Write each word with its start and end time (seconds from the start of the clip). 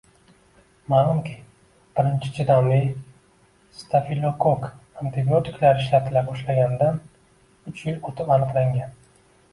Ma’lumki, 0.93 1.33
birinchi 1.99 2.31
chidamli 2.37 2.79
stafilokokk 3.81 4.67
antibiotiklar 5.05 5.85
ishlatila 5.85 6.25
boshlashgandan 6.31 6.99
uch 7.73 7.85
yil 7.91 8.01
o‘tib 8.11 8.33
aniqlangan. 8.39 8.99